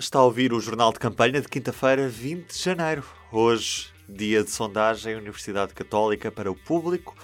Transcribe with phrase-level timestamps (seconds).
[0.00, 3.02] Está a ouvir o Jornal de Campanha de quinta-feira, 20 de janeiro.
[3.32, 7.16] Hoje, dia de sondagem Universidade Católica para o Público,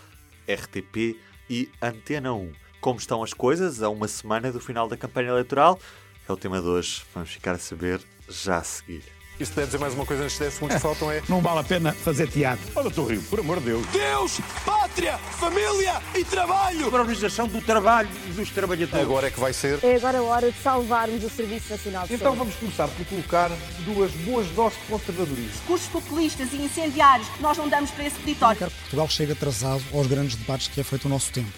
[0.48, 1.16] RTP
[1.48, 2.52] e Antena 1.
[2.80, 5.78] Como estão as coisas a uma semana do final da campanha eleitoral?
[6.28, 7.04] É o tema de hoje.
[7.14, 9.04] Vamos ficar a saber já a seguir.
[9.38, 11.22] E se puder dizer mais uma coisa antes desse, que faltam é.
[11.28, 12.66] Não vale a pena fazer teatro.
[12.74, 13.86] Olha, estou Rio, por amor de Deus.
[13.86, 14.40] Deus,
[14.94, 16.88] pátria, família e trabalho.
[16.88, 19.04] Para a organização do trabalho e dos trabalhadores.
[19.04, 19.82] Agora é que vai ser.
[19.82, 22.38] É agora a hora de salvarmos o Serviço Nacional de Então Saúde.
[22.38, 23.50] vamos começar por colocar
[23.84, 25.50] duas boas doses de conservadorismo.
[25.50, 28.56] discursos populistas e incendiários, nós não damos para esse peditório.
[28.56, 31.52] quero que Portugal chegue atrasado aos grandes debates que é feito o nosso tempo.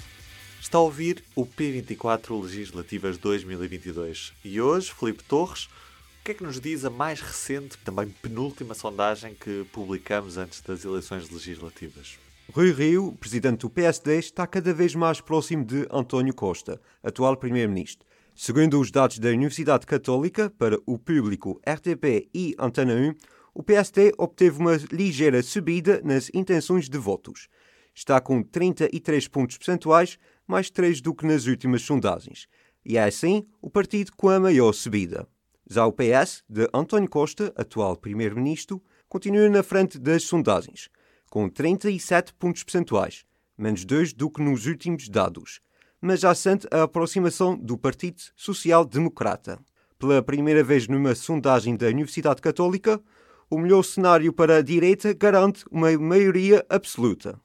[0.60, 6.42] Está a ouvir o P24 Legislativas 2022 e hoje, Filipe Torres, o que é que
[6.42, 12.16] nos diz a mais recente, também penúltima sondagem que publicamos antes das eleições legislativas?
[12.52, 18.06] Rui Rio, presidente do PSD, está cada vez mais próximo de António Costa, atual primeiro-ministro.
[18.36, 23.14] Segundo os dados da Universidade Católica, para o público RTP e Antena 1,
[23.52, 27.48] o PSD obteve uma ligeira subida nas intenções de votos.
[27.92, 30.16] Está com 33 pontos percentuais,
[30.46, 32.46] mais 3 do que nas últimas sondagens.
[32.84, 35.26] E é assim o partido com a maior subida.
[35.68, 40.88] Já o PS, de António Costa, atual primeiro-ministro, continua na frente das sondagens,
[41.30, 43.24] com 37 pontos percentuais,
[43.56, 45.60] menos 2 do que nos últimos dados,
[46.00, 49.58] mas já sente a aproximação do Partido Social Democrata.
[49.98, 53.00] Pela primeira vez numa sondagem da Universidade Católica,
[53.48, 57.40] o melhor cenário para a direita garante uma maioria absoluta.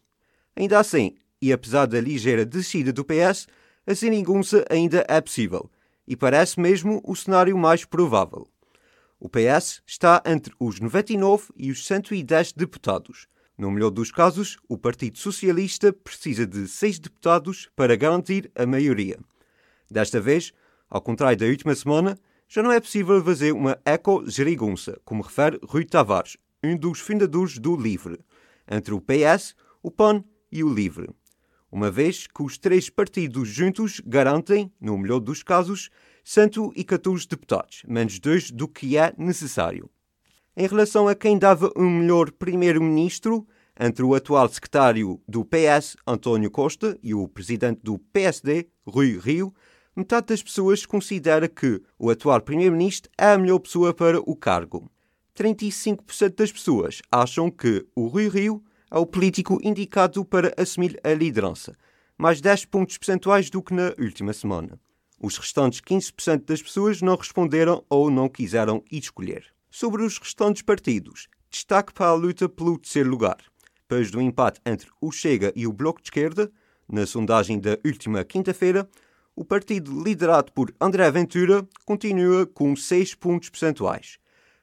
[0.55, 3.47] Ainda assim, e apesar da ligeira descida do PS,
[3.85, 5.71] a seringunça ainda é possível,
[6.07, 8.47] e parece mesmo o cenário mais provável.
[9.19, 13.27] O PS está entre os 99 e os 110 deputados.
[13.61, 19.19] No melhor dos casos, o Partido Socialista precisa de seis deputados para garantir a maioria.
[19.87, 20.51] Desta vez,
[20.89, 22.17] ao contrário da última semana,
[22.49, 27.79] já não é possível fazer uma eco-gerigunça, como refere Rui Tavares, um dos fundadores do
[27.79, 28.17] LIVRE,
[28.67, 31.11] entre o PS, o PAN e o LIVRE.
[31.71, 35.91] Uma vez que os três partidos juntos garantem, no melhor dos casos,
[36.23, 39.87] 114 deputados, menos dois do que é necessário.
[40.55, 43.47] Em relação a quem dava um melhor primeiro-ministro,
[43.79, 49.53] entre o atual secretário do PS, António Costa, e o presidente do PSD, Rui Rio,
[49.95, 54.91] metade das pessoas considera que o atual primeiro-ministro é a melhor pessoa para o cargo.
[55.37, 61.13] 35% das pessoas acham que o Rui Rio é o político indicado para assumir a
[61.13, 61.73] liderança,
[62.17, 64.77] mais 10 pontos percentuais do que na última semana.
[65.17, 69.45] Os restantes 15% das pessoas não responderam ou não quiseram escolher.
[69.73, 73.37] Sobre os restantes partidos, destaque para a luta pelo terceiro lugar.
[73.79, 76.51] Depois do empate entre o Chega e o Bloco de Esquerda,
[76.89, 78.89] na sondagem da última quinta-feira,
[79.33, 84.17] o partido liderado por André Ventura continua com 6 pontos percentuais.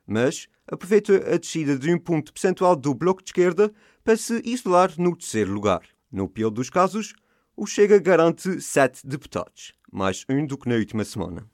[0.06, 3.72] Mas aproveita a descida de um ponto percentual do Bloco de Esquerda
[4.04, 5.88] para se isolar no terceiro lugar.
[6.12, 7.14] No pior dos casos,
[7.56, 11.48] o Chega garante 7 deputados, mais um do que na última semana.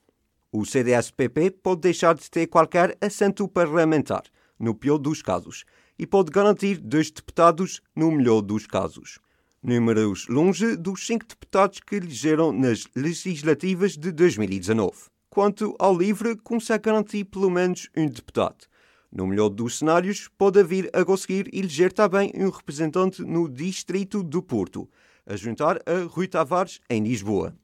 [0.57, 4.23] O CDS-PP pode deixar de ter qualquer assento parlamentar,
[4.57, 5.65] no pior dos casos,
[5.99, 9.19] e pode garantir dois deputados no melhor dos casos.
[9.61, 14.93] Números longe dos cinco deputados que elegeram nas legislativas de 2019.
[15.29, 18.69] Quanto ao LIVRE, consegue garantir pelo menos um deputado.
[19.11, 24.41] No melhor dos cenários, pode vir a conseguir eleger também um representante no Distrito do
[24.41, 24.89] Porto,
[25.27, 27.57] a juntar a Rui Tavares em Lisboa.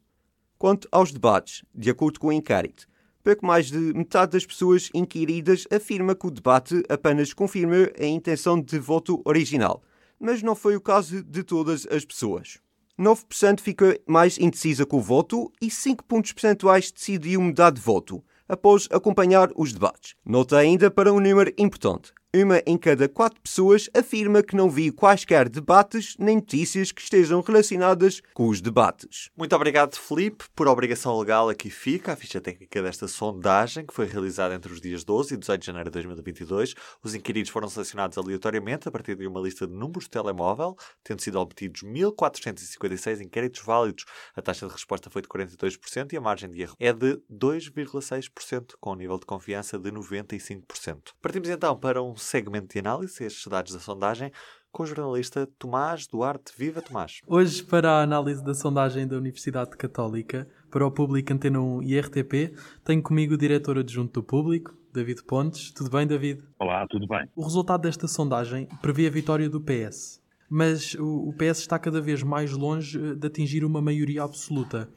[0.60, 2.86] Quanto aos debates, de acordo com o inquérito,
[3.24, 8.60] pouco mais de metade das pessoas inquiridas afirma que o debate apenas confirmou a intenção
[8.60, 9.82] de voto original,
[10.20, 12.58] mas não foi o caso de todas as pessoas.
[12.98, 18.22] 9% ficou mais indecisa com o voto e 5 pontos percentuais decidiu mudar de voto
[18.46, 20.14] após acompanhar os debates.
[20.26, 22.12] Nota ainda para um número importante.
[22.32, 27.40] Uma em cada quatro pessoas afirma que não viu quaisquer debates nem notícias que estejam
[27.40, 29.30] relacionadas com os debates.
[29.36, 30.44] Muito obrigado, Felipe.
[30.54, 34.80] Por obrigação legal, aqui fica a ficha técnica desta sondagem que foi realizada entre os
[34.80, 36.74] dias 12 e 18 de janeiro de 2022.
[37.02, 41.20] Os inquiridos foram selecionados aleatoriamente a partir de uma lista de números de telemóvel, tendo
[41.20, 44.04] sido obtidos 1.456 inquéritos válidos.
[44.36, 48.74] A taxa de resposta foi de 42% e a margem de erro é de 2,6%,
[48.78, 51.08] com um nível de confiança de 95%.
[51.20, 54.30] Partimos então para um segmento de análise, estes dados da sondagem,
[54.72, 56.52] com o jornalista Tomás Duarte.
[56.56, 57.20] Viva, Tomás!
[57.26, 61.98] Hoje, para a análise da sondagem da Universidade Católica para o Público Antena 1 e
[61.98, 65.72] RTP, tenho comigo o diretor adjunto do Público, David Pontes.
[65.72, 66.44] Tudo bem, David?
[66.58, 67.28] Olá, tudo bem.
[67.34, 72.22] O resultado desta sondagem prevê a vitória do PS, mas o PS está cada vez
[72.22, 74.88] mais longe de atingir uma maioria absoluta.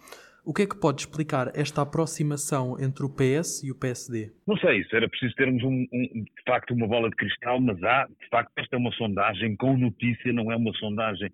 [0.46, 4.30] O que é que pode explicar esta aproximação entre o PS e o PSD?
[4.46, 7.82] Não sei, isso era preciso termos um, um, de facto uma bola de cristal, mas
[7.82, 11.32] há, de facto, esta é uma sondagem com notícia, não é uma sondagem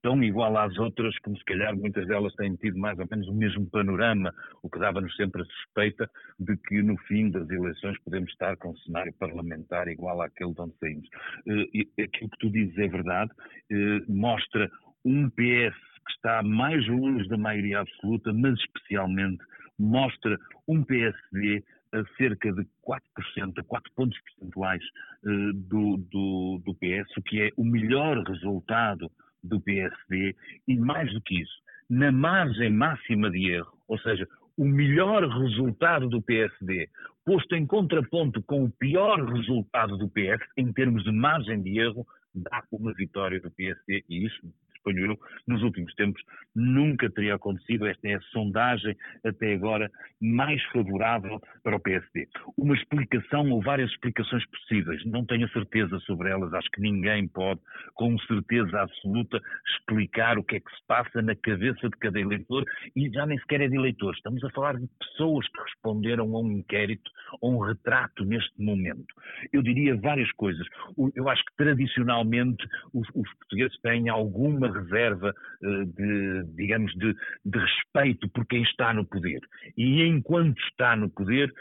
[0.00, 3.34] tão igual às outras, como se calhar muitas delas têm tido mais ou menos o
[3.34, 4.32] mesmo panorama,
[4.62, 6.08] o que dava-nos sempre a suspeita
[6.40, 10.60] de que no fim das eleições podemos estar com um cenário parlamentar igual àquele de
[10.62, 11.08] onde saímos.
[11.46, 13.30] Uh, aquilo que tu dizes é verdade,
[13.70, 14.70] uh, mostra
[15.04, 19.42] um PS que está mais longe da maioria absoluta, mas especialmente
[19.78, 21.62] mostra um PSD
[21.92, 24.82] a cerca de 4%, a 4 pontos percentuais
[25.24, 29.10] uh, do, do, do PS, o que é o melhor resultado
[29.42, 30.34] do PSD
[30.66, 31.54] e, mais do que isso,
[31.88, 34.26] na margem máxima de erro, ou seja,
[34.56, 36.88] o melhor resultado do PSD,
[37.24, 42.06] posto em contraponto com o pior resultado do PS, em termos de margem de erro,
[42.34, 44.40] dá uma vitória do PSD e isso
[44.86, 46.22] suponho eu, nos últimos tempos
[46.54, 47.86] nunca teria acontecido.
[47.86, 49.90] Esta é a sondagem até agora
[50.20, 52.28] mais favorável para o PSD.
[52.56, 57.60] Uma explicação ou várias explicações possíveis, não tenho certeza sobre elas, acho que ninguém pode,
[57.94, 59.40] com certeza absoluta,
[59.76, 63.38] explicar o que é que se passa na cabeça de cada eleitor e já nem
[63.38, 67.10] sequer é de eleitores, estamos a falar de pessoas que responderam a um inquérito,
[67.42, 69.06] a um retrato neste momento.
[69.52, 70.66] Eu diria várias coisas.
[71.14, 77.14] Eu acho que tradicionalmente os, os portugueses têm alguma reserva eh, de, digamos, de,
[77.44, 79.40] de, respeito por quem está no poder.
[79.76, 81.52] E enquanto está no poder,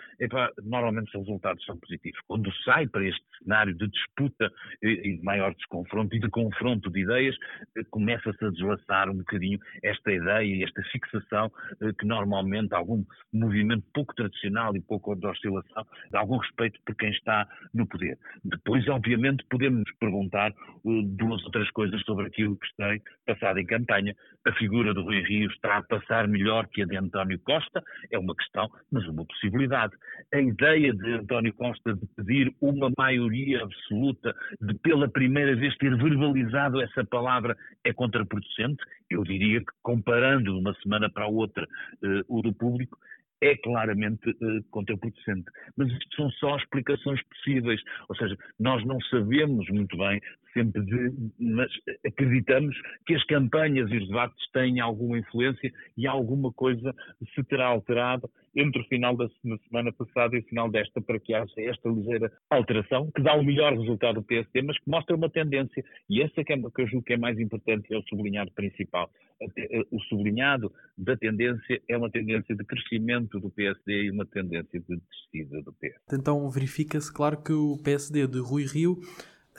[0.63, 2.19] normalmente os resultados são positivos.
[2.27, 4.51] Quando sai para este cenário de disputa
[4.81, 7.35] e de maior desconfronto e de confronto de ideias,
[7.77, 11.51] eh, começa-se a deslaçar um bocadinho esta ideia e esta fixação
[11.81, 13.03] eh, que normalmente algum
[13.33, 18.18] movimento pouco tradicional e pouco de oscilação, de algum respeito por quem está no poder.
[18.44, 20.53] Depois, obviamente, podemos perguntar
[20.83, 24.15] duas outras coisas sobre aquilo que sei passada em campanha.
[24.45, 28.19] A figura do Rui Rio está a passar melhor que a de António Costa, é
[28.19, 29.94] uma questão, mas uma possibilidade.
[30.33, 35.95] A ideia de António Costa de pedir uma maioria absoluta, de pela primeira vez ter
[35.97, 38.83] verbalizado essa palavra, é contraproducente.
[39.09, 42.97] Eu diria que, comparando de uma semana para a outra uh, o do público,
[43.42, 45.45] é claramente uh, contraproducente.
[45.75, 50.21] Mas isto são só explicações possíveis, ou seja, nós não sabemos muito bem
[50.56, 51.69] sempre de, mas
[52.06, 52.75] acreditamos
[53.06, 56.96] que as campanhas e os debates têm alguma influência e alguma coisa
[57.36, 61.34] se terá alterado entre o final da semana passada e o final desta para que
[61.34, 65.30] haja esta ligeira alteração que dá o melhor resultado do PSD, mas que mostra uma
[65.30, 68.52] tendência e essa que, é, que eu julgo que é mais importante é o sublinhado
[68.52, 69.10] principal.
[69.57, 74.80] Eh, o sublinhado da tendência é uma tendência de crescimento do PSD e uma tendência
[74.80, 75.02] de
[75.34, 76.00] descida do PSD.
[76.13, 78.98] Então verifica-se, claro, que o PSD de Rui Rio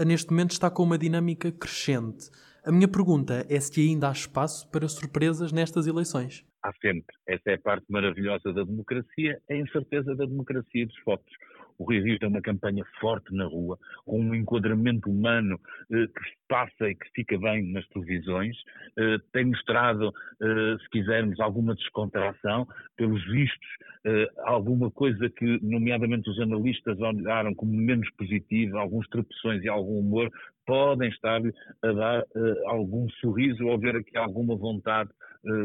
[0.04, 2.30] neste momento está com uma dinâmica crescente.
[2.64, 6.44] A minha pergunta é se ainda há espaço para surpresas nestas eleições.
[6.62, 7.16] Há sempre.
[7.26, 11.32] Essa é a parte maravilhosa da democracia, a incerteza da democracia dos votos.
[11.78, 15.60] O Rio Rio tem uma campanha forte na rua, com um enquadramento humano
[15.92, 18.56] eh, que passa e que fica bem nas televisões,
[18.98, 23.68] eh, tem mostrado, eh, se quisermos, alguma descontração, pelos vistos,
[24.04, 29.98] eh, alguma coisa que, nomeadamente, os analistas olharam como menos positiva, alguns tropeções e algum
[30.00, 30.30] humor,
[30.66, 31.40] podem estar
[31.82, 35.08] a dar uh, algum sorriso ou ver aqui alguma vontade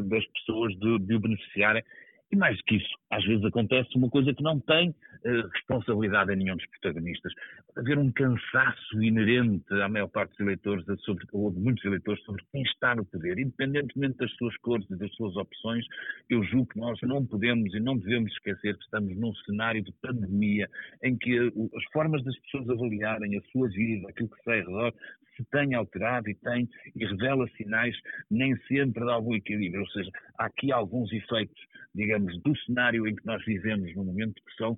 [0.05, 1.83] das pessoas de, de o beneficiarem.
[2.31, 6.31] E mais do que isso, às vezes acontece uma coisa que não tem uh, responsabilidade
[6.31, 7.33] a nenhum dos protagonistas.
[7.76, 12.42] Haver um cansaço inerente à maior parte dos eleitores, sobre, ou de muitos eleitores, sobre
[12.52, 13.38] quem está no poder.
[13.38, 15.85] Independentemente das suas cores e das suas opções,
[16.30, 19.92] eu julgo que nós não podemos e não devemos esquecer que estamos num cenário de
[20.02, 20.69] pandemia
[21.04, 24.94] em que as formas das pessoas avaliarem a sua vida, aquilo que sai ao redor,
[25.35, 27.95] se tem alterado e tem e revela sinais
[28.30, 29.81] nem sempre de algum equilíbrio.
[29.81, 31.61] Ou seja, há aqui alguns efeitos,
[31.94, 34.78] digamos, do cenário em que nós vivemos no momento que são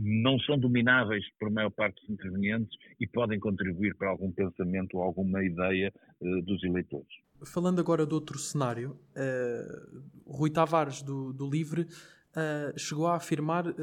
[0.00, 5.02] não são domináveis por maior parte dos intervenientes e podem contribuir para algum pensamento ou
[5.02, 7.08] alguma ideia uh, dos eleitores.
[7.44, 11.86] Falando agora de outro cenário, uh, Rui Tavares, do, do Livre,
[12.36, 13.74] uh, chegou a afirmar uh,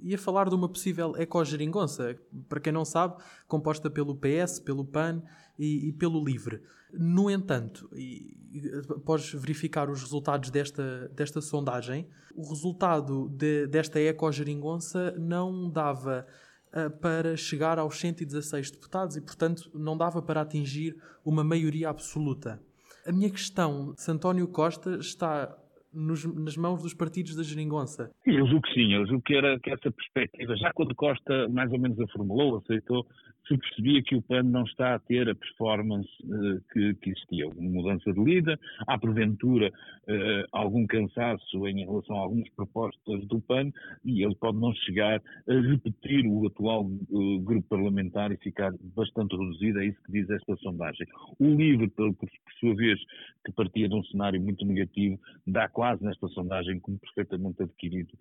[0.00, 2.16] e a falar de uma possível ecogeringonça,
[2.48, 5.22] para quem não sabe, composta pelo PS, pelo PAN
[5.58, 6.62] e, e pelo LIVRE.
[6.92, 13.98] No entanto, e, e, após verificar os resultados desta, desta sondagem, o resultado de, desta
[13.98, 16.26] ecogeringonça não dava
[16.72, 22.60] uh, para chegar aos 116 deputados e, portanto, não dava para atingir uma maioria absoluta.
[23.06, 25.58] A minha questão, se António Costa está
[25.92, 28.10] nos, nas mãos dos partidos da geringonça.
[28.26, 31.70] Eu julgo que sim, eu julgo que, era, que essa perspectiva, já quando Costa mais
[31.72, 33.06] ou menos a formulou, aceitou,
[33.48, 37.48] se percebia que o PAN não está a ter a performance uh, que, que, existia.
[37.48, 43.40] Uma mudança de líder, há porventura uh, algum cansaço em relação a algumas propostas do
[43.40, 43.70] PAN
[44.04, 49.36] e ele pode não chegar a repetir o atual uh, grupo parlamentar e ficar bastante
[49.36, 51.06] reduzido, é isso que diz esta sondagem.
[51.38, 52.28] O LIVRE, por, por
[52.60, 52.98] sua vez,
[53.44, 58.12] que partia de um cenário muito negativo, dá quase nesta sondagem como perfeitamente adquirido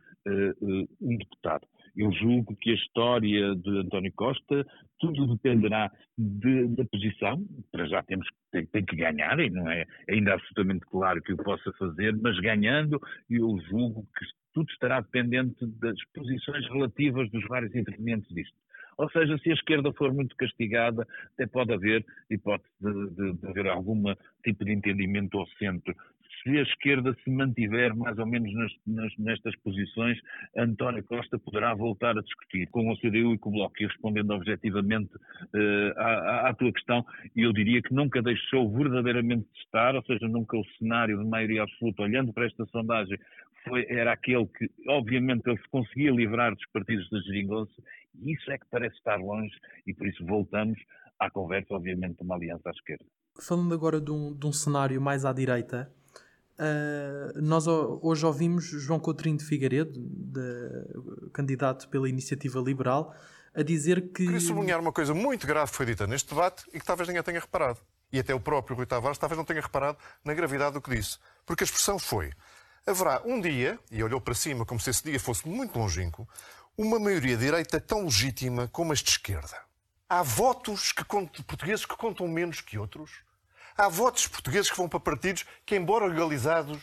[1.02, 1.68] um deputado.
[1.96, 4.66] Eu julgo que a história de António Costa,
[5.00, 9.86] tudo dependerá de, da posição, para já temos tem, tem, que ganhar, e não é
[10.10, 15.66] ainda absolutamente claro que o possa fazer, mas ganhando, eu julgo que tudo estará dependente
[15.80, 18.56] das posições relativas dos vários intervenientes disto.
[18.98, 23.48] Ou seja, se a esquerda for muito castigada, até pode haver hipótese de, de, de
[23.48, 25.96] haver algum tipo de entendimento ao centro
[26.42, 30.18] se a esquerda se mantiver mais ou menos nas, nas, nestas posições,
[30.58, 33.76] António Costa poderá voltar a discutir com o CDU e com o Bloco.
[33.80, 37.06] E respondendo objetivamente uh, à, à, tua questão,
[37.36, 41.64] eu diria que nunca deixou verdadeiramente de estar, ou seja, nunca o cenário de maioria
[41.64, 43.18] absoluta, olhando para esta sondagem,
[43.64, 47.74] foi, era aquele que, obviamente, ele se conseguia livrar dos partidos da geringonça,
[48.16, 49.56] e isso é que parece estar longe,
[49.86, 50.80] e por isso voltamos
[51.20, 53.06] à conversa, obviamente, de uma aliança à esquerda.
[53.40, 55.92] Falando agora de um, de um cenário mais à direita,
[56.60, 63.16] Uh, nós hoje ouvimos João Coutrinho de Figueiredo, de, candidato pela Iniciativa Liberal,
[63.54, 64.26] a dizer que.
[64.26, 67.24] Queria sublinhar uma coisa muito grave que foi dita neste debate e que talvez ninguém
[67.24, 67.80] tenha reparado.
[68.12, 71.18] E até o próprio Rui Tavares talvez não tenha reparado na gravidade do que disse.
[71.46, 72.32] Porque a expressão foi:
[72.86, 76.28] haverá um dia, e olhou para cima como se esse dia fosse muito longínquo,
[76.78, 79.58] uma maioria direita tão legítima como as de esquerda.
[80.10, 83.24] Há votos que contam, portugueses que contam menos que outros
[83.78, 86.80] Há votos portugueses que vão para partidos que, embora legalizados,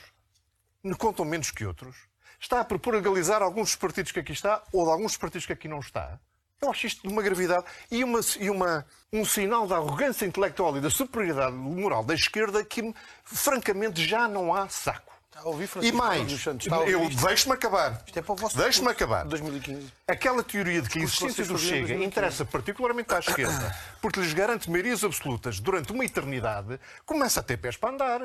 [0.82, 1.96] não contam menos que outros.
[2.40, 5.46] Está a propor legalizar alguns dos partidos que aqui está ou de alguns dos partidos
[5.46, 6.18] que aqui não está.
[6.60, 10.76] Eu acho isto de uma gravidade e, uma, e uma, um sinal da arrogância intelectual
[10.76, 12.92] e da superioridade moral da esquerda que,
[13.24, 15.17] francamente, já não há saco.
[15.44, 16.46] Ouvir, e mais,
[16.86, 18.02] eu deixe-me acabar.
[18.06, 19.24] Isto é para o vosso Deixe-me acabar.
[19.26, 19.92] 2015.
[20.06, 24.70] Aquela teoria de que a existência do Chega interessa particularmente à esquerda, porque lhes garante
[24.70, 28.20] maiorias absolutas durante uma eternidade, começa a ter pés para andar.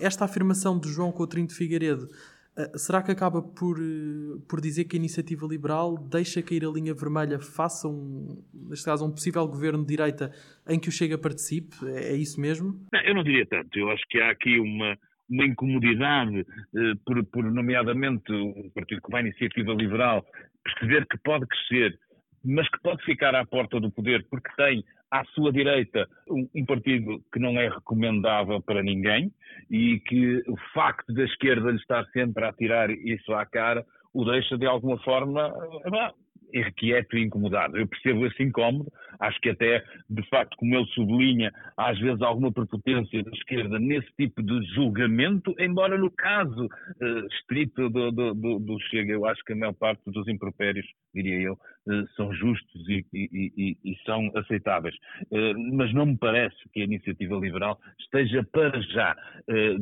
[0.00, 2.08] Esta afirmação de João Coutrinho de Figueiredo
[2.56, 6.68] eh, será que acaba por, eh, por dizer que a iniciativa liberal deixa cair a
[6.68, 10.30] linha vermelha face a um, neste caso, um possível governo de direita
[10.68, 11.74] em que o Chega participe?
[11.86, 12.78] É, é isso mesmo?
[12.92, 13.78] Não, eu não diria tanto.
[13.78, 14.98] Eu acho que há aqui uma,
[15.28, 20.24] uma incomodidade, eh, por, por, nomeadamente, um partido como a Iniciativa Liberal,
[20.62, 21.98] perceber que pode crescer,
[22.44, 27.22] mas que pode ficar à porta do poder, porque tem à sua direita um, partido
[27.32, 29.30] que não é recomendável para ninguém
[29.70, 34.24] e que o facto da esquerda lhe estar sempre a tirar isso à cara o
[34.24, 35.52] deixa de alguma forma
[36.52, 37.76] irrequieto e incomodado.
[37.76, 38.90] Eu percebo esse incómodo,
[39.22, 44.08] acho que até, de facto, como ele sublinha, às vezes alguma prepotência da esquerda nesse
[44.18, 49.42] tipo de julgamento, embora no caso uh, estrito do, do, do, do, Chega, eu acho
[49.44, 53.96] que a maior parte dos impropérios, diria eu, uh, são justos e, e, e, e
[54.04, 54.94] são aceitáveis.
[55.30, 59.16] Uh, mas não me parece que a iniciativa liberal esteja para já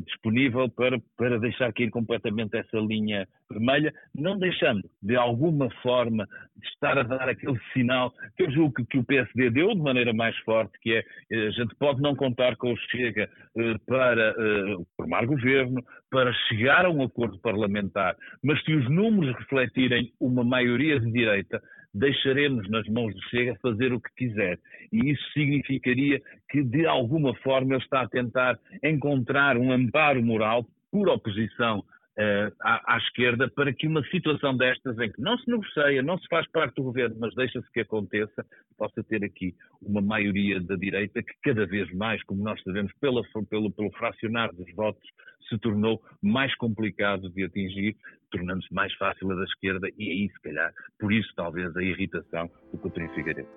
[0.04, 6.26] disponível para, para deixar cair completamente essa linha vermelha, não deixando, de alguma forma,
[6.62, 10.36] estar a dar aquele sinal que eu julgo que o PSD deu de maneira mais
[10.38, 14.76] forte, que é eh, a gente pode não contar com o Chega eh, para eh,
[14.96, 20.98] formar governo, para chegar a um acordo parlamentar, mas se os números refletirem uma maioria
[20.98, 21.60] de direita,
[21.94, 24.58] deixaremos nas mãos do Chega fazer o que quiser.
[24.92, 30.64] E isso significaria que, de alguma forma, ele está a tentar encontrar um amparo moral
[30.90, 31.82] por oposição
[32.20, 36.18] uh, à, à, esquerda para que uma situação destas, em que não se negocia, não
[36.18, 38.44] se faz parte do governo, mas deixa-se que aconteça,
[38.76, 43.22] possa ter aqui uma maioria da direita que cada vez mais, como nós sabemos, pela,
[43.48, 45.08] pelo, pelo fracionar dos votos,
[45.48, 47.96] se tornou mais complicado de atingir,
[48.30, 52.50] tornando-se mais fácil a da esquerda, e aí, se calhar, por isso talvez a irritação
[52.72, 53.48] do Coutinho Figueiredo.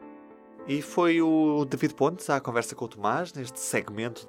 [0.68, 4.28] E foi o David Pontes à conversa com o Tomás neste segmento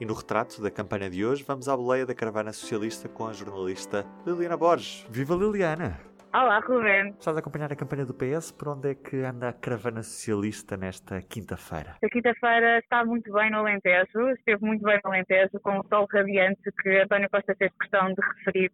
[0.00, 3.34] e no retrato da campanha de hoje, vamos à boleia da caravana socialista com a
[3.34, 5.06] jornalista Liliana Borges.
[5.10, 6.00] Viva Liliana!
[6.32, 7.08] Olá, Ruben.
[7.18, 8.52] Estás a acompanhar a campanha do PS?
[8.52, 11.96] Por onde é que anda a caravana socialista nesta quinta-feira?
[12.02, 16.06] A quinta-feira está muito bem no Alentejo, esteve muito bem no Alentejo, com o sol
[16.10, 18.72] radiante que António Costa fez questão de referir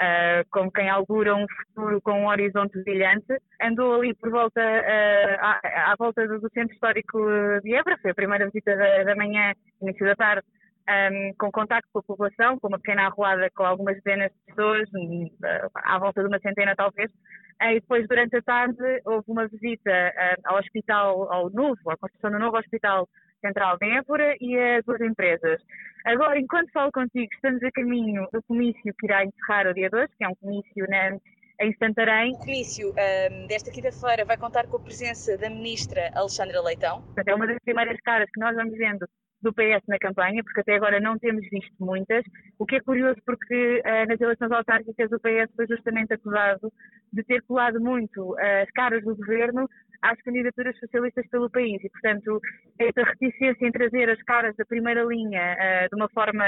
[0.00, 3.36] Uh, como quem augura um futuro com um horizonte brilhante.
[3.60, 7.18] Andou ali por volta, uh, à, à, volta do, do, Centro Histórico
[7.64, 10.46] de Évora, foi a primeira visita da, da manhã, início da tarde,
[10.88, 14.88] um, com contacto com a população, com uma pequena arruada com algumas dezenas de pessoas,
[14.88, 19.46] uh, à volta de uma centena talvez, uh, e depois durante a tarde houve uma
[19.48, 23.08] visita uh, ao hospital, ao novo, à construção do novo hospital
[23.40, 25.62] central de Évora e a duas empresas.
[26.04, 30.08] Agora, enquanto falo contigo, estamos a caminho do comício que irá encerrar o dia 2,
[30.16, 31.18] que é um comício na,
[31.60, 32.32] em Santarém.
[32.32, 37.04] O comício um, desta quinta-feira vai contar com a presença da ministra Alexandra Leitão.
[37.26, 39.06] É uma das primeiras caras que nós vamos vendo
[39.40, 42.24] do PS na campanha, porque até agora não temos visto muitas,
[42.58, 46.72] o que é curioso porque uh, nas eleições autárquicas o PS foi justamente acusado
[47.12, 49.68] de ter colado muito uh, as caras do governo
[50.02, 51.82] às candidaturas socialistas pelo país.
[51.82, 52.40] E, portanto,
[52.78, 56.44] essa reticência em trazer as caras da primeira linha uh, de uma forma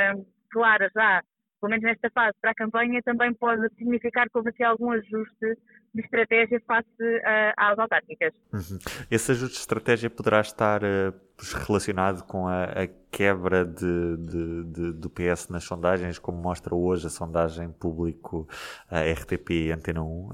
[0.51, 1.23] clara já
[1.61, 5.59] pelo menos nesta fase, para a campanha, também pode significar que houve algum ajuste
[5.95, 8.33] de estratégia face uh, às autárquicas.
[8.53, 8.79] Uhum.
[9.11, 11.15] Esse ajuste de estratégia poderá estar uh,
[11.67, 17.07] relacionado com a, a quebra de, de, de, do PS nas sondagens, como mostra hoje
[17.07, 18.49] a sondagem público
[18.89, 20.33] a RTP Antena 1, uh,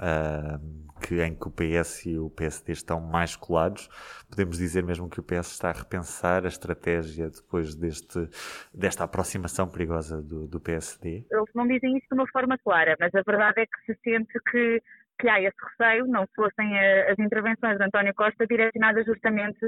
[1.00, 3.88] que, em que o PS e o PSD estão mais colados.
[4.28, 8.28] Podemos dizer mesmo que o PS está a repensar a estratégia depois deste,
[8.74, 11.24] desta aproximação perigosa do, do PSD?
[11.30, 14.32] Eles não dizem isso de uma forma clara, mas a verdade é que se sente
[14.50, 14.82] que
[15.18, 19.58] que há esse receio, não fossem eh, as intervenções de António Costa direcionadas justamente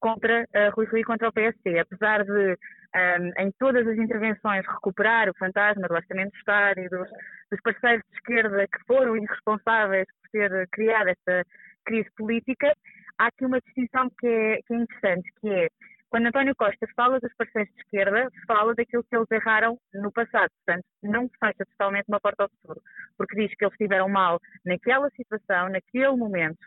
[0.00, 1.78] contra uh, Rui Rio e contra o PSD.
[1.78, 2.58] Apesar de,
[2.94, 7.08] ehm, em todas as intervenções, recuperar o fantasma do Orçamento do Estado e dos,
[7.50, 11.44] dos parceiros de esquerda que foram irresponsáveis por ter criado esta
[11.84, 12.72] crise política,
[13.18, 15.68] há aqui uma distinção que é, que é interessante, que é
[16.14, 20.48] quando António Costa fala dos parceiros de esquerda, fala daquilo que eles erraram no passado.
[20.64, 22.80] Portanto, não fecha totalmente uma porta ao futuro,
[23.18, 26.62] porque diz que eles estiveram mal naquela situação, naquele momento.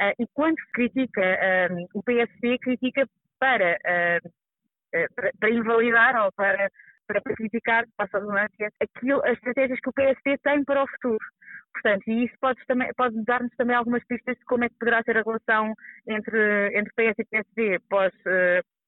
[0.00, 3.04] Uh, e quando critica uh, o PSD, critica
[3.40, 4.30] para, uh,
[5.16, 6.70] para, para, invalidar ou para,
[7.08, 11.26] para criticar, passa a redundância, aquilo, as estratégias que o PSD tem para o futuro.
[11.72, 12.60] Portanto, e isso pode,
[12.96, 15.74] pode dar-nos também algumas pistas de como é que poderá ser a relação
[16.06, 18.12] entre, entre PS e PSD pós,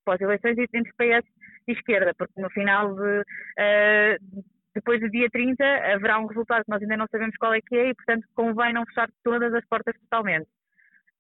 [0.04, 1.26] pós-eleições entre PS
[1.66, 4.44] e esquerda, porque no final de, uh,
[4.74, 7.76] depois do dia 30 haverá um resultado que nós ainda não sabemos qual é que
[7.76, 10.48] é e, portanto, convém não fechar todas as portas totalmente.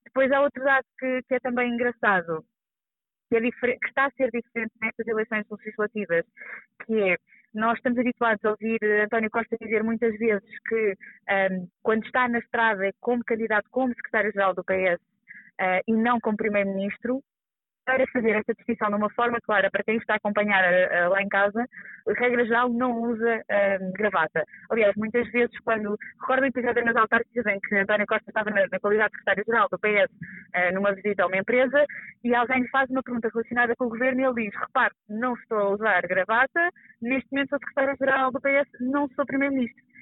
[0.04, 2.44] Depois há outro dado que, que é também engraçado,
[3.28, 6.24] que, é que, está a ser diferente nestas eleições legislativas,
[6.84, 7.16] que é
[7.54, 12.28] nós estamos habituados a ouvir António Costa dizer muitas vezes que um, ehm, quando está
[12.28, 15.00] na estrada é como candidato como secretário-geral do PS
[15.60, 17.22] uh, e não como primeiro-ministro,
[17.84, 21.22] para fazer esta distinção de uma forma clara para quem está a acompanhar uh, lá
[21.22, 21.66] em casa,
[22.16, 24.44] regra geral não usa uh, gravata.
[24.70, 28.66] Aliás, muitas vezes, quando recordo o episódio nas autárquicas em que António Costa estava na,
[28.70, 31.84] na qualidade de secretário-geral do PS uh, numa visita a uma empresa
[32.22, 35.34] e alguém lhe faz uma pergunta relacionada com o governo e ele diz: repare, não
[35.34, 36.70] estou a usar gravata,
[37.02, 39.93] neste momento sou secretário-geral do PS, não sou primeiro-ministro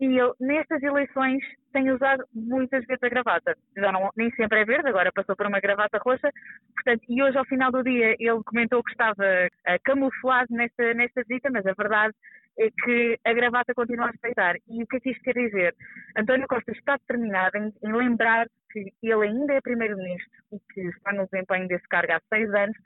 [0.00, 3.56] e ele, nestas eleições, tem usado muitas vezes a gravata.
[3.76, 6.30] Já não, nem sempre é verde, agora passou por uma gravata roxa.
[6.74, 11.22] Portanto, e hoje, ao final do dia, ele comentou que estava uh, camuflado nesta, nesta
[11.22, 12.14] visita, mas a verdade
[12.58, 14.56] é que a gravata continua a respeitar.
[14.68, 15.74] E o que é que isto quer dizer?
[16.16, 21.12] António Costa está determinado em, em lembrar que ele ainda é primeiro-ministro e que está
[21.12, 22.76] no desempenho desse cargo há seis anos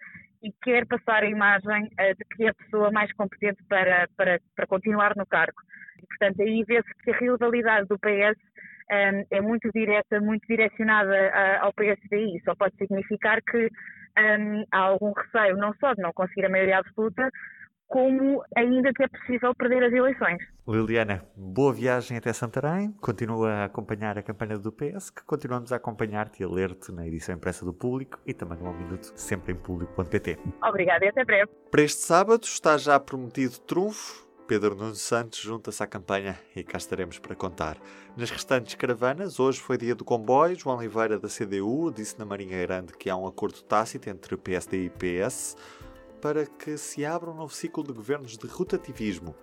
[0.42, 4.40] e quer passar a imagem uh, de que é a pessoa mais competente para, para,
[4.56, 5.60] para continuar no cargo.
[6.02, 8.38] E, portanto, aí vê-se que a rivalidade do PS
[8.90, 12.40] um, é muito direta, muito direcionada a, ao PSDI.
[12.44, 13.68] Só pode significar que
[14.18, 17.28] um, há algum receio, não só de não conseguir a maioria absoluta,
[17.92, 20.38] como ainda que é possível perder as eleições.
[20.66, 22.90] Liliana, boa viagem até Santarém.
[22.92, 27.06] Continua a acompanhar a campanha do PS, que continuamos a acompanhar-te e a ler-te na
[27.06, 30.38] edição impressa do Público e também no Ao Minuto, sempre em público.pt.
[30.66, 31.50] Obrigada e até breve.
[31.70, 36.76] Para este sábado está já prometido trunfo Pedro Nuno Santos junta-se à campanha e cá
[36.76, 37.78] estaremos para contar.
[38.14, 40.54] Nas restantes caravanas, hoje foi dia do comboio.
[40.54, 44.84] João Oliveira, da CDU, disse na Marinha Grande que há um acordo tácito entre PSD
[44.84, 45.56] e PS
[46.20, 49.34] para que se abra um novo ciclo de governos de rotativismo.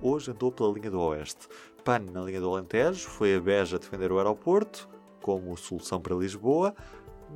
[0.00, 1.46] Hoje andou pela linha do Oeste.
[1.84, 4.88] PAN na linha do Alentejo, foi a Beja defender o aeroporto
[5.20, 6.74] como solução para Lisboa,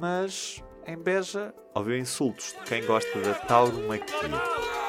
[0.00, 4.87] mas em Beja ouviu insultos de quem gosta da tauromaquia.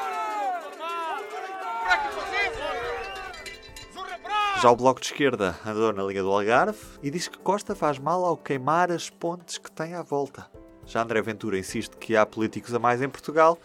[4.61, 7.97] Já o Bloco de Esquerda andou na linha do Algarve e diz que Costa faz
[7.97, 10.47] mal ao queimar as pontes que tem à volta.
[10.85, 13.57] Já André Ventura insiste que há políticos a mais em Portugal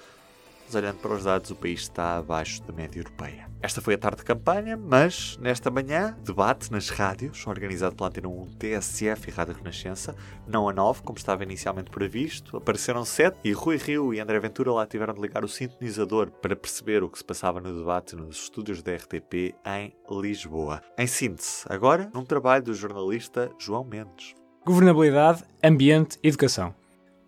[0.64, 3.48] mas olhando para os dados, o país está abaixo da média europeia.
[3.64, 8.28] Esta foi a tarde de campanha, mas nesta manhã, debate nas rádios, organizado pela Antena
[8.28, 10.14] 1 TSF e Rádio Renascença,
[10.46, 14.70] não a 9, como estava inicialmente previsto, apareceram sete e Rui Rio e André Ventura
[14.70, 18.36] lá tiveram de ligar o sintonizador para perceber o que se passava no debate nos
[18.36, 20.82] estúdios da RTP em Lisboa.
[20.98, 24.34] Em síntese, agora, num trabalho do jornalista João Mendes.
[24.66, 26.74] Governabilidade, ambiente educação.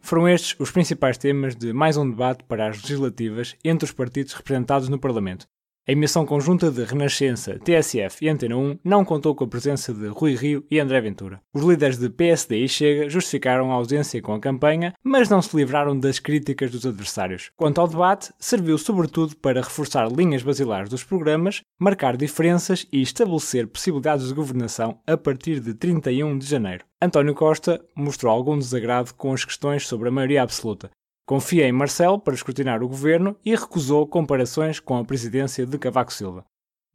[0.06, 4.34] Foram estes os principais temas de mais um debate para as legislativas entre os partidos
[4.34, 5.48] representados no Parlamento.
[5.88, 10.08] A emissão conjunta de Renascença, TSF e Antena 1 não contou com a presença de
[10.08, 11.40] Rui Rio e André Ventura.
[11.54, 15.56] Os líderes de PSD e Chega justificaram a ausência com a campanha, mas não se
[15.56, 17.52] livraram das críticas dos adversários.
[17.56, 23.68] Quanto ao debate, serviu sobretudo para reforçar linhas basilares dos programas, marcar diferenças e estabelecer
[23.68, 26.84] possibilidades de governação a partir de 31 de janeiro.
[27.00, 30.90] António Costa mostrou algum desagrado com as questões sobre a maioria absoluta,
[31.28, 36.12] Confia em Marcelo para escrutinar o governo e recusou comparações com a presidência de Cavaco
[36.12, 36.44] Silva.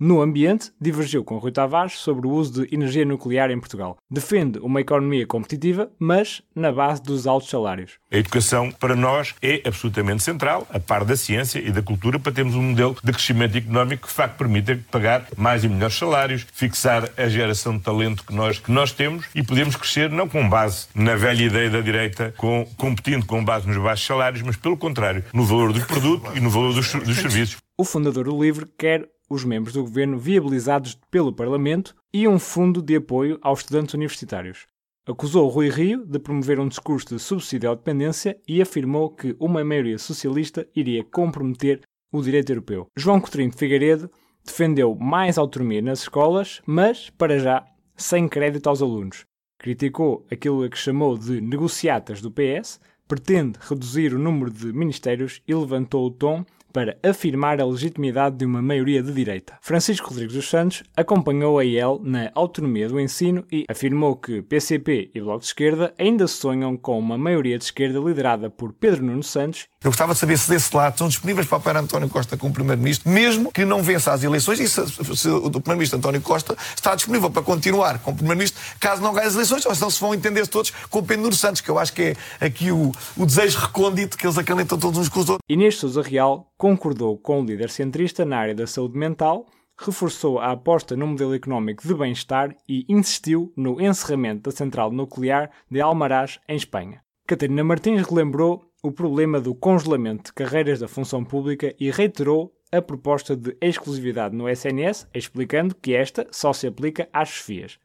[0.04, 3.98] No ambiente, divergiu com Rui Tavares sobre o uso de energia nuclear em Portugal.
[4.10, 8.00] Defende uma economia competitiva, mas na base dos altos salários.
[8.12, 12.32] A educação, para nós, é absolutamente central, a par da ciência e da cultura, para
[12.32, 16.48] termos um modelo de crescimento económico que, de facto, permita pagar mais e melhores salários,
[16.52, 20.50] fixar a geração de talento que nós, que nós temos e podemos crescer não com
[20.50, 24.76] base na velha ideia da direita, com, competindo com base nos baixos salários, mas, pelo
[24.76, 27.58] contrário, no valor do produto e no valor dos, dos serviços.
[27.78, 32.82] O fundador do LIVRE quer os membros do governo viabilizados pelo Parlamento e um fundo
[32.82, 34.67] de apoio aos estudantes universitários.
[35.06, 39.63] Acusou Rui Rio de promover um discurso de subsídio à dependência e afirmou que uma
[39.63, 42.88] maioria socialista iria comprometer o direito europeu.
[42.96, 44.12] João Coutinho de Figueiredo
[44.46, 47.65] defendeu mais autonomia nas escolas, mas, para já,
[47.96, 49.26] sem crédito aos alunos.
[49.58, 55.41] Criticou aquilo a que chamou de negociatas do PS, pretende reduzir o número de ministérios
[55.48, 59.57] e levantou o tom para afirmar a legitimidade de uma maioria de direita.
[59.62, 65.12] Francisco Rodrigues dos Santos acompanhou a IEL na autonomia do ensino e afirmou que PCP
[65.13, 69.23] e Bloco de Esquerda ainda sonham com uma maioria de esquerda liderada por Pedro Nuno
[69.23, 69.67] Santos.
[69.84, 73.10] Eu gostava de saber se desse lado estão disponíveis para apoiar António Costa como Primeiro-Ministro,
[73.10, 77.31] mesmo que não vença as eleições, e se, se o Primeiro-Ministro António Costa está disponível
[77.31, 80.71] para continuar como Primeiro-Ministro caso não ganhe as eleições, ou senão se vão entender todos
[80.89, 84.25] com Pedro Nuno Santos, que eu acho que é aqui o, o desejo recôndito que
[84.25, 85.45] eles acalentam todos uns com os outros.
[85.49, 90.52] Inês Sousa Real concordou com o líder centrista na área da saúde mental, reforçou a
[90.52, 96.39] aposta no modelo económico de bem-estar e insistiu no encerramento da central nuclear de Almaraz,
[96.47, 97.02] em Espanha.
[97.26, 102.80] Catarina Martins relembrou o problema do congelamento de carreiras da função pública e reiterou a
[102.80, 107.80] proposta de exclusividade no SNS, explicando que esta só se aplica às chefias.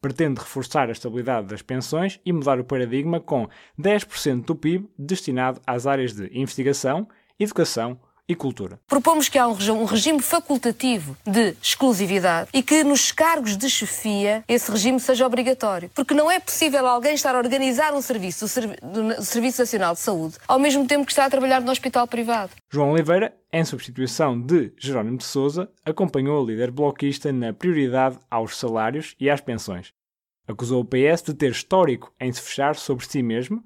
[0.00, 5.60] Pretende reforçar a estabilidade das pensões e mudar o paradigma com 10% do PIB destinado
[5.66, 8.78] às áreas de investigação, educação, e cultura.
[8.86, 14.70] Propomos que há um regime facultativo de exclusividade e que nos cargos de chefia esse
[14.70, 15.90] regime seja obrigatório.
[15.94, 20.36] Porque não é possível alguém estar a organizar um serviço, o Serviço Nacional de Saúde,
[20.46, 22.52] ao mesmo tempo que está a trabalhar no hospital privado.
[22.70, 28.56] João Oliveira, em substituição de Jerónimo de Souza, acompanhou o líder bloquista na prioridade aos
[28.56, 29.92] salários e às pensões.
[30.46, 33.62] Acusou o PS de ter histórico em se fechar sobre si mesmo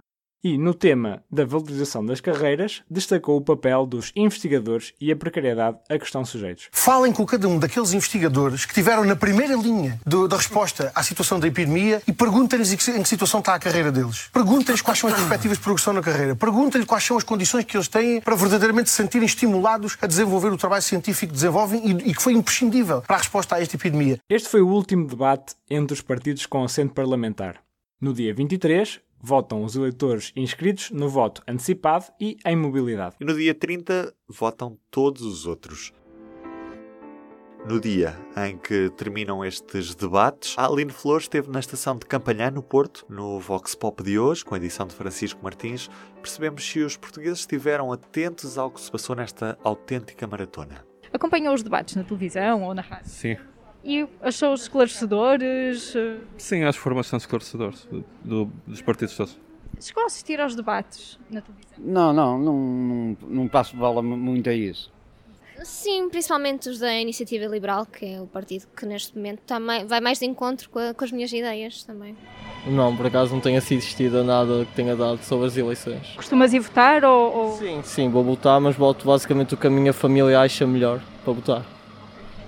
[0.47, 5.77] e, no tema da valorização das carreiras, destacou o papel dos investigadores e a precariedade
[5.91, 6.69] a que estão sujeitos.
[6.71, 11.03] Falem com cada um daqueles investigadores que estiveram na primeira linha do, da resposta à
[11.03, 14.29] situação da epidemia e perguntem-lhes em que situação está a carreira deles.
[14.33, 16.37] Perguntem-lhes quais são as perspectivas de progressão na carreira.
[16.37, 20.53] Perguntem-lhes quais são as condições que eles têm para verdadeiramente se sentirem estimulados a desenvolver
[20.53, 23.75] o trabalho científico que desenvolvem e, e que foi imprescindível para a resposta a esta
[23.75, 24.21] epidemia.
[24.31, 27.67] Este foi o último debate entre os partidos com assento parlamentar.
[27.99, 33.17] No dia 23, votam os eleitores inscritos no voto antecipado e em mobilidade.
[33.21, 35.93] E no dia 30 votam todos os outros.
[37.69, 42.53] No dia em que terminam estes debates, a Aline Flores esteve na estação de Campanhã,
[42.53, 45.91] no Porto, no Vox Pop de hoje, com a edição de Francisco Martins.
[46.23, 50.87] Percebemos se os portugueses estiveram atentos ao que se passou nesta autêntica maratona.
[51.13, 53.11] Acompanhou os debates na televisão ou na rádio?
[53.11, 53.37] Sim,
[53.87, 55.95] e achou-os esclarecedores?
[56.37, 57.87] Sim, acho que foram bastante esclarecedores
[58.25, 59.39] do, dos partidos todos.
[59.81, 61.77] Chegou a assistir aos debates na televisão?
[61.79, 64.91] Não, não, não, não, não passo bola muito a isso.
[65.63, 70.01] Sim, principalmente os da Iniciativa Liberal, que é o partido que neste momento também vai
[70.01, 72.17] mais de encontro com, a, com as minhas ideias também.
[72.67, 76.13] Não, por acaso não tenho assistido a nada que tenha dado sobre as eleições.
[76.17, 77.57] Costumas ir votar ou, ou...
[77.57, 81.33] Sim, sim, vou votar, mas voto basicamente o que a minha família acha melhor para
[81.33, 81.67] votar.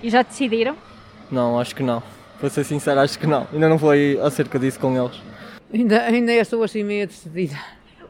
[0.03, 0.88] E já decidiram?
[1.31, 2.01] Não, acho que não.
[2.39, 3.47] Para ser sincero, acho que não.
[3.51, 5.21] Ainda não foi acerca disso com eles.
[5.73, 7.55] Ainda, ainda estou assim meio decidida.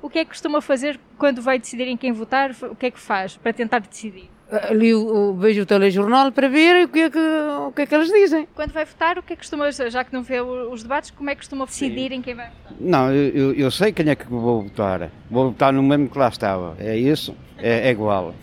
[0.02, 2.52] O que é que costuma fazer quando vai decidir em quem votar?
[2.64, 4.30] O que é que faz para tentar decidir?
[4.52, 7.86] Ali o, o, vejo o telejornal para ver o que, é que, o que é
[7.86, 8.48] que eles dizem.
[8.56, 11.30] Quando vai votar, o que é que costuma, já que não vê os debates, como
[11.30, 12.16] é que costuma decidir Sim.
[12.16, 12.74] em quem vai votar?
[12.80, 15.12] Não, eu, eu sei quem é que vou votar.
[15.30, 16.76] Vou votar no mesmo que lá estava.
[16.80, 18.34] É isso, é, é igual.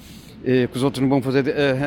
[0.71, 1.45] Que os outros não vão fazer,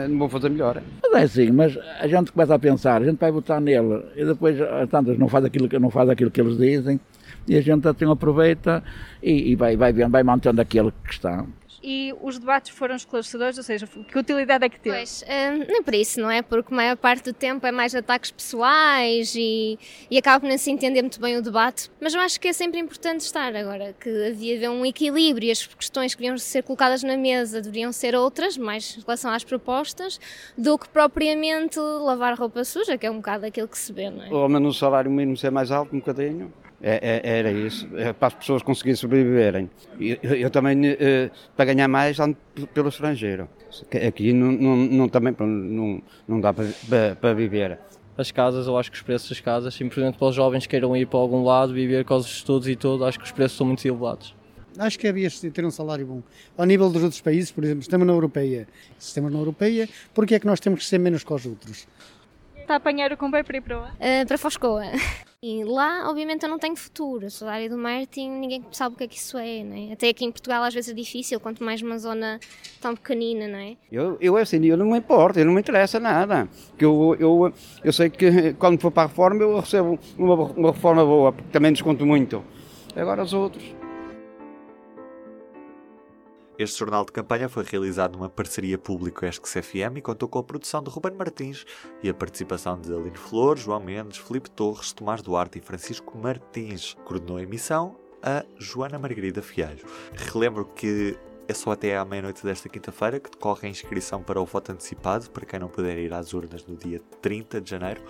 [0.09, 0.81] não vão fazer melhor.
[1.11, 4.25] Mas é assim, mas a gente começa a pensar, a gente vai votar nele e
[4.25, 4.57] depois
[4.89, 6.99] tantas não faz aquilo, não faz aquilo que eles dizem
[7.47, 8.83] e a gente assim aproveita
[9.23, 11.45] e, e vai, vai, vai mantendo aquele que está
[11.83, 14.95] e os debates foram esclarecedores, ou seja, que utilidade é que teve?
[14.95, 16.41] Pois, hum, não é por isso, não é?
[16.41, 19.77] Porque a maior parte do tempo é mais ataques pessoais e,
[20.09, 22.53] e acaba por não se entender muito bem o debate, mas eu acho que é
[22.53, 26.37] sempre importante estar agora, que havia de haver um equilíbrio e as questões que deviam
[26.37, 30.19] ser colocadas na mesa deveriam ser outras, mais em relação às propostas,
[30.57, 34.23] do que propriamente lavar roupa suja, que é um bocado aquilo que se vê, não
[34.23, 34.29] é?
[34.29, 36.51] Ou menos o salário mínimo ser mais alto um bocadinho.
[36.81, 39.69] É, é, era isso, é para as pessoas conseguirem sobreviverem.
[39.99, 42.37] Eu, eu também, eh, para ganhar mais, ando
[42.73, 43.49] pelo estrangeiro.
[44.07, 47.77] Aqui não, não, não também não, não dá para, para, para, viver.
[48.17, 50.95] As casas, eu acho que os preços das casas, simplesmente para os jovens que queiram
[50.95, 53.67] ir para algum lado, viver com os estudos e tudo, acho que os preços são
[53.67, 54.33] muito elevados.
[54.77, 56.23] Acho que havia de ter um salário bom.
[56.57, 58.65] Ao nível dos outros países, por exemplo, estamos na Europeia.
[58.97, 61.87] Se estamos na Europeia, porquê é que nós temos que ser menos que os outros?
[62.69, 63.91] Está a apanhar o comboio para ir para onde?
[63.93, 64.83] Uh, para Foscoa.
[65.41, 67.31] E lá, obviamente, eu não tenho futuro.
[67.31, 69.93] Sou da área do marketing, ninguém sabe o que é que isso é, né?
[69.93, 72.41] Até aqui em Portugal às vezes é difícil, quanto mais uma zona
[72.81, 73.77] tão pequenina, não é?
[73.89, 76.49] Eu, eu assim, eu não me importo, eu não me interessa nada.
[76.77, 80.71] Que eu, eu, eu sei que quando for para a reforma eu recebo uma, uma
[80.73, 82.43] reforma boa, porque também desconto muito.
[82.93, 83.63] Agora os outros.
[86.59, 90.89] Este jornal de campanha foi realizado numa parceria público-ESC-CFM e contou com a produção de
[90.89, 91.65] Ruben Martins
[92.03, 96.97] e a participação de Aline Flor, João Mendes, Filipe Torres, Tomás Duarte e Francisco Martins.
[97.05, 99.85] Coordenou a emissão a Joana Margarida Fialho.
[100.33, 101.17] Relembro que
[101.47, 105.31] é só até à meia-noite desta quinta-feira que decorre a inscrição para o voto antecipado,
[105.31, 108.03] para quem não puder ir às urnas no dia 30 de janeiro.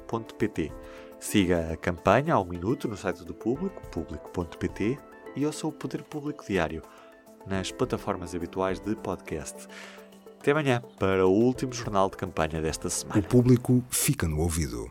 [1.18, 4.98] Siga a campanha ao minuto no site do Público, público.pt,
[5.36, 6.82] e ouça o Poder Público Diário
[7.46, 9.68] nas plataformas habituais de podcast.
[10.40, 13.20] Até amanhã para o último jornal de campanha desta semana.
[13.20, 14.88] O público fica no ouvido.